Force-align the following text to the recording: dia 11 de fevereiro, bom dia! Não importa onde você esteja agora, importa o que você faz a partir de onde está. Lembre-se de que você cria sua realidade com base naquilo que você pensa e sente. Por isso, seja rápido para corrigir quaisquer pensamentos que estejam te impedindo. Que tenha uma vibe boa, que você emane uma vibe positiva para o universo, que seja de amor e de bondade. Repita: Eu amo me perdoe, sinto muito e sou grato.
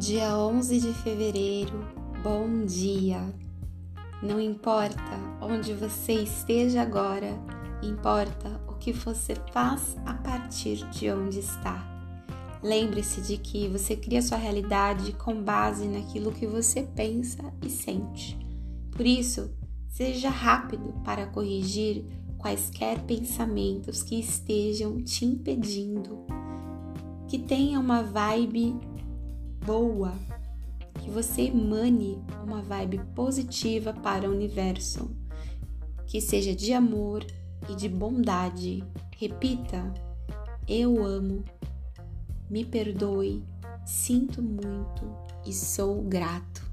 dia 0.00 0.34
11 0.34 0.80
de 0.80 0.94
fevereiro, 0.94 1.86
bom 2.22 2.64
dia! 2.64 3.20
Não 4.22 4.40
importa 4.40 4.98
onde 5.42 5.74
você 5.74 6.14
esteja 6.14 6.80
agora, 6.80 7.38
importa 7.82 8.48
o 8.66 8.76
que 8.76 8.94
você 8.94 9.34
faz 9.52 9.98
a 10.06 10.14
partir 10.14 10.88
de 10.88 11.10
onde 11.10 11.40
está. 11.40 11.86
Lembre-se 12.62 13.20
de 13.20 13.36
que 13.36 13.68
você 13.68 13.94
cria 13.94 14.22
sua 14.22 14.38
realidade 14.38 15.12
com 15.12 15.42
base 15.42 15.86
naquilo 15.86 16.32
que 16.32 16.46
você 16.46 16.82
pensa 16.82 17.52
e 17.62 17.68
sente. 17.68 18.38
Por 18.92 19.06
isso, 19.06 19.50
seja 19.86 20.30
rápido 20.30 20.94
para 21.04 21.26
corrigir 21.26 22.06
quaisquer 22.38 23.00
pensamentos 23.02 24.02
que 24.02 24.18
estejam 24.18 24.96
te 25.02 25.26
impedindo. 25.26 26.24
Que 27.28 27.38
tenha 27.38 27.78
uma 27.78 28.02
vibe 28.02 28.80
boa, 29.64 30.12
que 31.00 31.10
você 31.10 31.42
emane 31.42 32.22
uma 32.44 32.62
vibe 32.62 33.00
positiva 33.14 33.92
para 33.92 34.28
o 34.28 34.32
universo, 34.32 35.10
que 36.06 36.20
seja 36.20 36.54
de 36.54 36.72
amor 36.72 37.24
e 37.68 37.74
de 37.74 37.88
bondade. 37.88 38.82
Repita: 39.16 39.92
Eu 40.66 41.04
amo 41.04 41.44
me 42.50 42.64
perdoe, 42.64 43.44
sinto 43.86 44.42
muito 44.42 45.08
e 45.46 45.52
sou 45.52 46.02
grato. 46.02 46.69